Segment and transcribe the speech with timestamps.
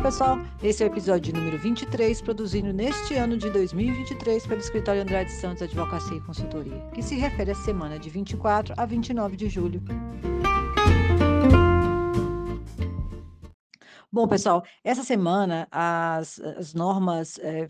[0.00, 0.40] Olá, pessoal.
[0.62, 5.62] Esse é o episódio número 23, produzido neste ano de 2023 pelo Escritório Andrade Santos
[5.62, 9.82] Advocacia e Consultoria, que se refere à semana de 24 a 29 de julho.
[14.12, 17.68] Bom, pessoal, essa semana as, as normas é,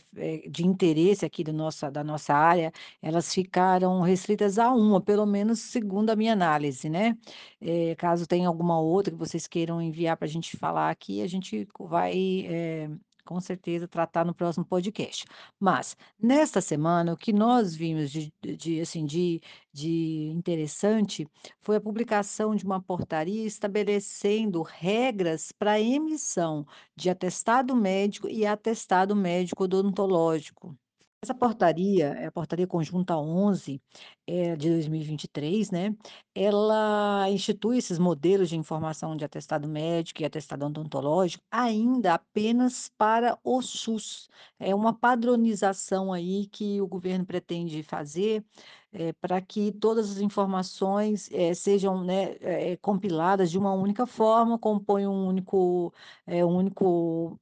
[0.49, 2.73] de interesse aqui do nossa, da nossa área,
[3.03, 7.17] elas ficaram restritas a uma, pelo menos segundo a minha análise, né?
[7.61, 11.27] É, caso tenha alguma outra que vocês queiram enviar para a gente falar aqui, a
[11.27, 12.89] gente vai é,
[13.25, 15.25] com certeza tratar no próximo podcast.
[15.59, 19.41] Mas nesta semana o que nós vimos de, de assim de,
[19.73, 21.27] de interessante
[21.61, 26.67] foi a publicação de uma portaria estabelecendo regras para emissão
[26.97, 30.77] de atestado médico e atestado médico odontológico.
[31.23, 33.79] Essa portaria, é a portaria conjunta 11,
[34.27, 35.95] eh, de 2023, né,
[36.35, 43.39] ela institui esses modelos de informação de atestado médico e atestado odontológico ainda apenas para
[43.45, 44.31] o SUS.
[44.59, 48.43] É uma padronização aí que o governo pretende fazer,
[48.91, 54.59] eh, para que todas as informações, eh, sejam, né, eh, compiladas de uma única forma,
[54.59, 55.93] compõem um único,
[56.27, 57.39] um único,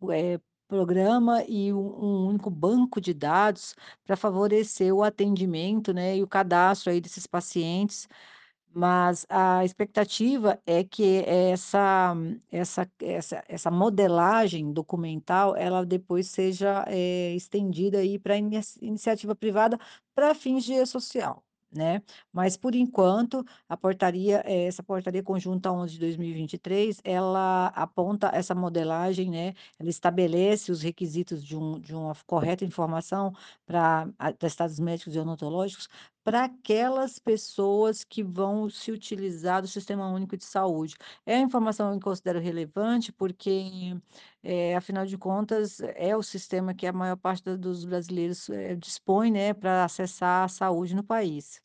[0.69, 3.75] programa e um um único banco de dados
[4.07, 8.09] para favorecer o atendimento, né, e o cadastro aí desses pacientes,
[8.75, 12.15] mas a expectativa é que essa
[12.53, 18.37] essa essa essa modelagem documental, ela depois seja, eh, estendida para
[18.83, 19.79] iniciativa privada
[20.15, 22.03] para fins de e-social né.
[22.33, 28.55] Mas por enquanto, a portaria, eh, essa portaria conjunta 11 de 2023, ela aponta essa
[28.55, 33.33] modelagem, né, ela estabelece os requisitos de um de uma correta informação
[33.67, 35.89] para atestados médicos e odontológicos,
[36.29, 40.95] para aquelas pessoas que vão se utilizar do Sistema Único de Saúde.
[41.25, 43.97] É a informação que eu considero relevante, porque,
[44.43, 49.31] eh, afinal de contas, é o sistema que a maior parte dos brasileiros, eh, dispõe,
[49.31, 51.63] né, para acessar a saúde no país.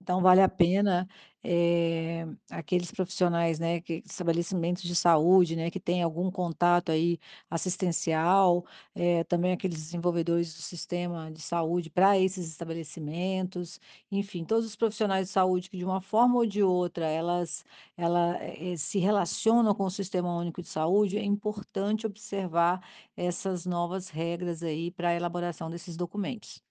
[0.00, 1.08] Então vale a pena,
[1.44, 7.18] eh, aqueles profissionais, né, que estabelecimentos de saúde, né, que têm algum contato aí
[7.48, 8.64] assistencial,
[8.94, 13.80] eh, também aqueles desenvolvedores do sistema de saúde para esses estabelecimentos,
[14.10, 17.64] enfim, todos os profissionais de saúde que de uma forma ou de outra elas
[17.96, 22.80] ela, eh, se relacionam com o Sistema Único de Saúde, é importante observar
[23.16, 26.62] essas novas regras aí para a elaboração desses documentos.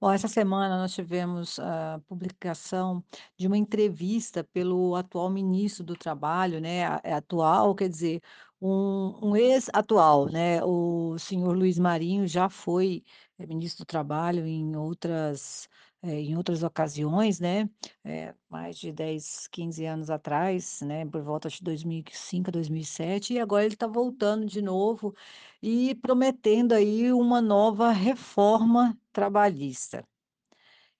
[0.00, 3.02] Bom, essa semana nós tivemos a publicação
[3.38, 8.20] de uma entrevista pelo atual ministro do Trabalho, né, é atual, quer dizer,
[8.66, 13.04] um um ex-atual, né, o senhor Luiz Marinho já foi,
[13.38, 15.68] eh, ministro do Trabalho em outras,
[16.02, 17.68] eh, em outras ocasiões, né,
[18.04, 23.40] eh, mais de 10, 15 anos atrás, né, por volta de 2005 a 2007, e
[23.40, 25.14] agora ele está voltando de novo
[25.62, 30.04] e prometendo aí uma nova reforma trabalhista.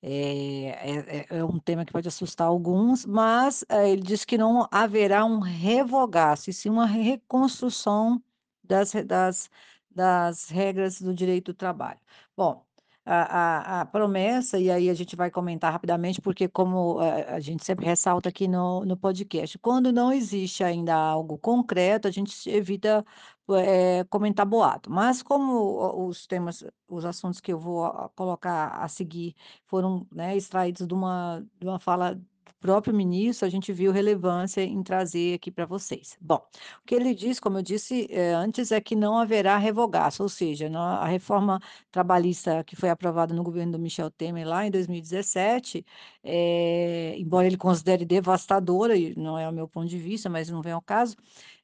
[0.07, 4.37] Eh, é é é um tema que pode assustar alguns, mas, eh, ele diz que
[4.37, 8.23] não haverá um revogaço, e sim uma reconstrução
[8.63, 9.49] das das
[9.91, 12.01] das regras do direito do trabalho.
[12.37, 12.67] Bom,
[13.07, 17.41] a a a promessa, e aí a gente vai comentar rapidamente, porque como a a
[17.41, 22.49] gente sempre ressalta aqui no no podcast, quando não existe ainda algo concreto, a gente
[22.51, 23.05] evita,
[23.50, 24.91] eh, comentar boato.
[24.91, 29.34] Mas como os temas os assuntos que eu vou a colocar a seguir
[29.66, 32.21] foram, né, extraídos de uma de uma fala
[32.60, 36.16] próprio ministro, a gente viu relevância em trazer aqui para vocês.
[36.21, 36.37] Bom,
[36.82, 40.28] o que ele diz, como eu disse, eh, antes, é que não haverá revogaço, ou
[40.28, 41.60] seja, a reforma
[41.91, 45.84] trabalhista que foi aprovada no governo do Michel Temer lá em 2017,
[46.22, 50.62] eh, embora ele considere devastadora, e não é o meu ponto de vista, mas não
[50.62, 51.16] vem ao caso,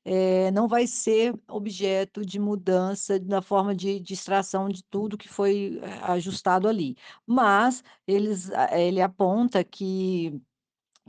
[0.04, 5.80] eh, não vai ser objeto de mudança na forma de extração de tudo que foi,
[6.02, 6.97] ajustado ali.
[7.26, 10.41] Mas eles ele aponta que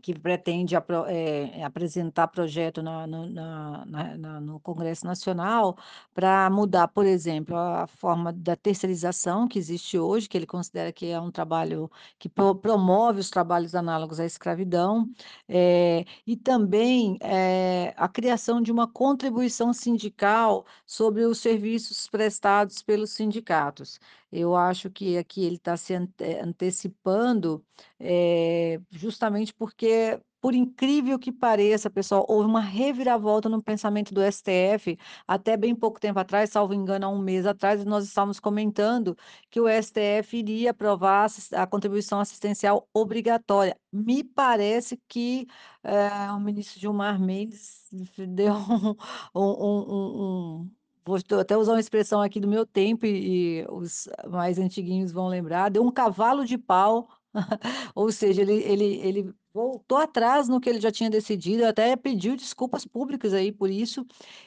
[0.02, 5.78] que pretende apro eh, apresentar projeto na no na na no Congresso Nacional,
[6.14, 11.08] para mudar, por exemplo, a forma da terceirização que existe hoje, que ele considera que
[11.08, 15.08] é um trabalho que pro promove os trabalhos análogos à escravidão,
[15.48, 23.12] eh, e também, eh, a criação de uma contribuição sindical sobre os serviços prestados pelos
[23.12, 24.00] sindicatos.
[24.32, 27.66] Eu acho que aqui ele está se ante antecipando,
[28.00, 34.98] eh, justamente porque, por incrível que pareça, pessoal, houve uma reviravolta no pensamento do STF,
[35.28, 39.16] até bem pouco tempo atrás, salvo engano, há um mês atrás, nós estávamos comentando
[39.50, 43.78] que o STF iria aprovar a contribuição assistencial obrigatória.
[43.92, 45.46] Me parece que,
[45.84, 47.88] eh, o ministro Gilmar Mendes
[48.30, 48.96] deu um
[49.36, 50.72] um um
[51.20, 55.28] vou até usar uma expressão aqui do meu tempo e e os mais antiguinhos vão
[55.28, 57.10] lembrar, deu um cavalo de pau,
[57.96, 62.36] ou seja, ele ele ele voltou atrás no que ele já tinha decidido, até pediu
[62.36, 64.06] desculpas públicas aí por isso,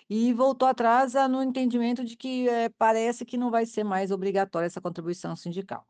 [0.08, 4.66] e voltou atrás, no entendimento de que, eh, parece que não vai ser mais obrigatória
[4.66, 5.86] essa contribuição sindical.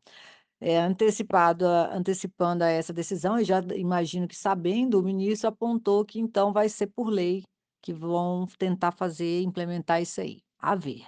[0.59, 6.19] É, antecipado antecipando a essa decisão e já imagino que sabendo, o ministro apontou que
[6.19, 7.43] então vai ser por lei,
[7.81, 10.39] que vão tentar fazer implementar isso aí,
[10.71, 11.05] a ver.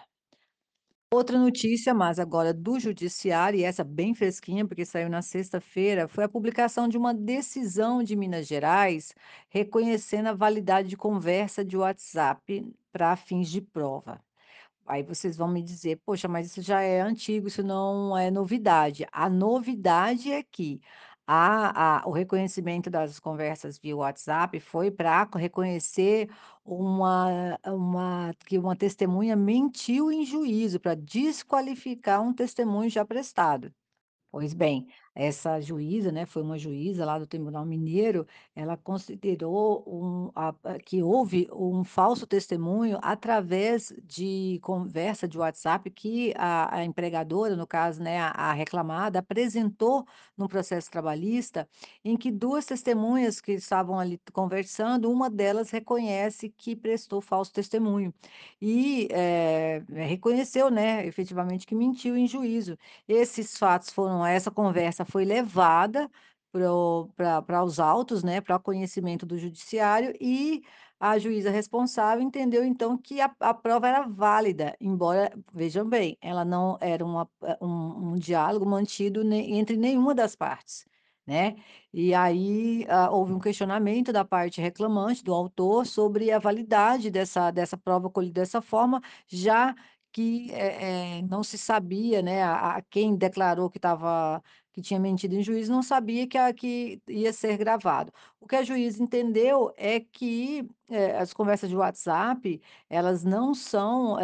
[1.14, 6.26] Outra notícia, mas agora do judiciário, e essa bem fresquinha, porque saiu na sexta-feira, foi
[6.26, 9.14] a publicação de uma decisão de Minas Gerais,
[9.50, 14.22] reconhecendo a validade de conversa de WhatsApp para fins de prova.
[14.88, 19.08] Aí vocês vão me dizer: "Poxa, mas isso já é antigo, isso não é novidade".
[19.12, 20.82] A novidade é que
[21.28, 26.30] a a o reconhecimento das conversas via WhatsApp foi para reconhecer
[26.66, 33.72] uma uma que uma testemunha mentiu em juízo, para desqualificar um testemunho já prestado.
[34.32, 34.88] Pois bem,
[35.20, 40.54] essa juíza, né, foi uma juíza lá do Tribunal Mineiro, ela considerou um a
[40.86, 47.66] que houve um falso testemunho através de conversa de WhatsApp que a a empregadora, no
[47.68, 50.06] caso, né, a a reclamada, apresentou
[50.38, 51.68] no processo trabalhista,
[52.04, 58.14] em que 2 testemunhas que estavam ali conversando, uma delas reconhece que prestou falso testemunho.
[58.62, 62.78] E, eh, reconheceu, né, efetivamente que mentiu em juízo.
[63.08, 66.10] Esses fatos foram essa conversa foi levada
[66.52, 70.62] para os autos, né, para conhecimento do judiciário e
[71.00, 76.44] a juíza responsável entendeu então que a a prova era válida, embora, vejam bem, ela
[76.46, 80.86] não era uma eh, um um diálogo mantido ne entre nenhuma das partes,
[81.28, 81.56] né.
[81.94, 87.52] E aí, ah, houve um questionamento da parte reclamante, do autor, sobre a validade dessa
[87.52, 89.76] dessa prova colhida dessa forma, já
[90.12, 94.42] que, eh eh, não se sabia, né, a a quem declarou que estava
[94.78, 98.14] que tinha mentido em juízo não sabia que a que ia ser gravado.
[98.40, 104.18] O que a juíza entendeu é que, eh, as conversas de WhatsApp, elas não são,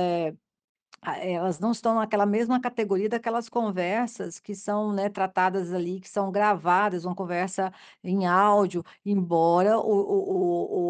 [1.01, 6.07] ah, elas não estão naquela mesma categoria daquelas conversas que são, né, tratadas ali, que
[6.09, 7.73] são gravadas, uma conversa
[8.03, 9.83] em áudio, embora o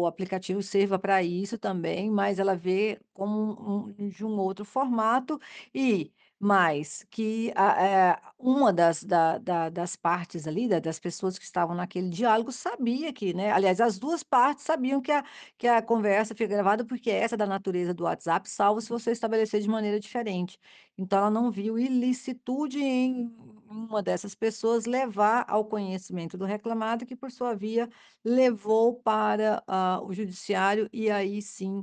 [0.02, 5.38] o aplicativo sirva para isso também, mas ela vê como um de um outro formato
[5.74, 6.12] e
[6.44, 11.44] mais que a eh, uma das da da das partes ali, da das pessoas que
[11.44, 15.24] estavam naquele diálogo sabia que, né aliás, as 2 partes sabiam que a
[15.58, 19.12] que a conversa foi gravada, porque essa é da natureza do WhatsApp, salvo se você
[19.12, 20.58] estabelecer de maneira diferente.
[20.98, 23.34] Então ela não viu ilicitude em
[23.68, 27.88] uma dessas pessoas levar ao conhecimento do reclamado, que por sua via
[28.24, 31.82] levou para, ah, o judiciário e aí sim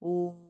[0.00, 0.49] o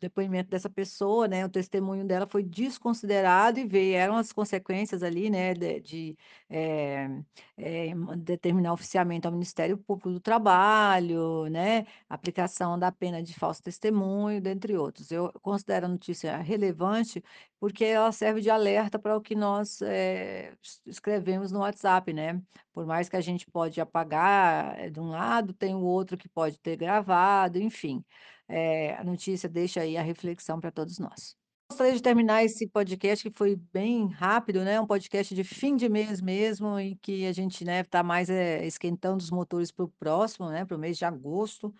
[0.00, 5.54] depoimento dessa pessoa, né, o testemunho dela foi desconsiderado e vieram as consequências ali, né,
[5.54, 6.16] de de,
[6.50, 7.08] eh
[7.56, 14.40] eh, determinar oficialmente ao Ministério Público do Trabalho, né, aplicação da pena de falso testemunho,
[14.40, 15.10] dentre outros.
[15.10, 17.22] Eu considero a notícia relevante,
[17.60, 22.40] porque ela serve de alerta para o que nós, es escrevemos no WhatsApp, né.
[22.72, 26.58] Por mais que a gente pode apagar, de um lado, tem o outro que pode
[26.60, 28.04] ter gravado, enfim.
[28.48, 31.36] Eh, a notícia deixa aí a reflexão para todos nós.
[31.70, 35.86] Gostaria de terminar esse podcast que foi bem rápido, né, um podcast de fim de
[35.88, 39.88] mês mesmo, em que a gente, né, tá mais, eh, esquentando os motores para o
[39.98, 41.74] próximo, né, para o mês de agosto.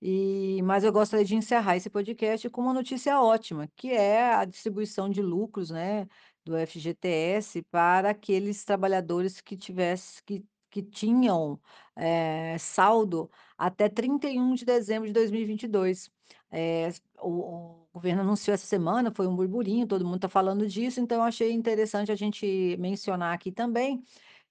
[0.00, 4.44] E mas eu gostaria de encerrar esse podcast com uma notícia ótima, que é a
[4.44, 6.06] distribuição de lucros, né,
[6.44, 11.60] do FGTS para aqueles trabalhadores que tivesse que que tinham,
[11.94, 13.30] eh, saldo
[13.66, 16.10] até 31 de dezembro de 2022.
[16.50, 20.98] Eh, o o governo anunciou essa semana, foi um burburinho, todo mundo está falando disso,
[20.98, 24.02] então achei interessante a gente mencionar aqui também,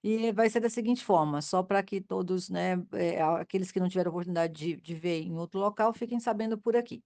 [0.02, 3.88] e vai ser da seguinte forma, só para que todos, né, eh, aqueles que não
[3.88, 7.02] tiveram oportunidade de de ver em outro local, fiquem sabendo por aqui.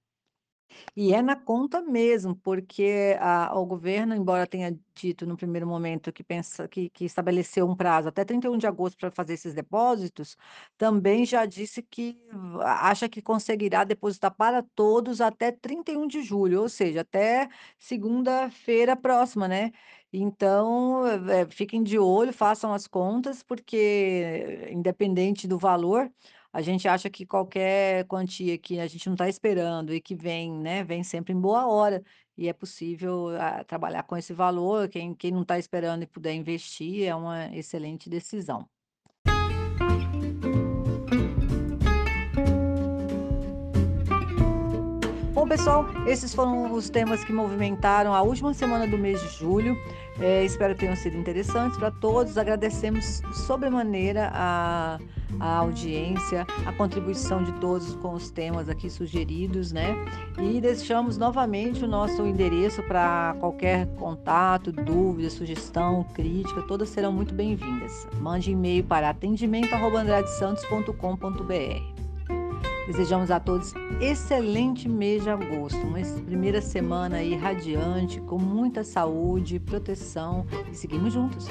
[0.96, 6.12] E é na conta mesmo, porque a o governo, embora tenha dito no primeiro momento
[6.12, 10.36] que pensa que que estabeleceu um prazo até 31 de agosto pra fazer esses depósitos,
[10.78, 12.18] também já disse que
[12.64, 19.48] acha que conseguirá depositar para todos até 31 de julho, ou seja, até segunda-feira próxima,
[19.48, 19.72] né.
[20.12, 26.12] Então, eh, fiquem de olho, façam as contas, porque independente do valor,
[26.52, 30.52] a gente acha que qualquer quantia que a gente não tá esperando e que vem,
[30.52, 32.04] né, vem sempre em boa hora,
[32.38, 36.34] e é possível, ah, trabalhar com esse valor, quem quem não tá esperando e puder
[36.34, 38.68] investir, é uma excelente decisão.
[45.34, 49.78] Bom pessoal, esses foram os temas que movimentaram a última semana do mês de julho,
[50.20, 55.00] eh, espero que tenham sido interessantes pra todos, agradecemos sobremaneira a
[55.40, 59.94] a audiência, a contribuição de todos com os temas aqui sugeridos, né,
[60.40, 67.34] e deixamos novamente o nosso endereço pra qualquer contato, dúvida, sugestão, crítica, todas serão muito
[67.34, 68.08] bem-vindas.
[68.20, 71.99] Mande e-mail para atendimento@andradesantos.com.br.
[72.90, 79.60] Desejamos a todos excelente mês de agosto, uma primeira semana aí radiante, com muita saúde,
[79.60, 81.50] proteção e seguimos juntos.